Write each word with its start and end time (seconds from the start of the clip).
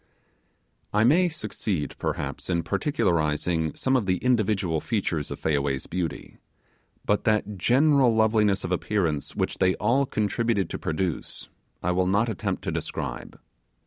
I 0.91 1.03
may 1.03 1.29
succeed, 1.29 1.93
perhaps, 1.99 2.49
in 2.49 2.63
particularizing 2.63 3.75
some 3.75 3.95
of 3.95 4.07
the 4.07 4.17
individual 4.17 4.81
features 4.81 5.29
of 5.29 5.39
Fayaway's 5.39 5.85
beauty, 5.85 6.39
but 7.05 7.23
that 7.25 7.55
general 7.55 8.15
loveliness 8.15 8.63
of 8.63 8.71
appearance 8.71 9.35
which 9.35 9.59
they 9.59 9.75
all 9.75 10.07
contributed 10.07 10.71
to 10.71 10.79
produce 10.79 11.49
I 11.83 11.91
will 11.91 12.07
not 12.07 12.29
attempt 12.29 12.63
to 12.63 12.71
describe. 12.71 13.39